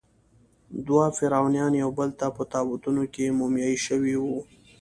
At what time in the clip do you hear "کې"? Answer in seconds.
3.13-3.25